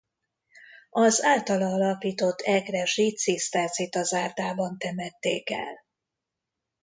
Az 0.89 1.23
általa 1.23 1.65
alapított 1.65 2.39
egresi 2.39 3.11
cisztercita 3.15 4.03
zárdában 4.03 4.77
temették 4.77 5.49
el. 5.49 5.85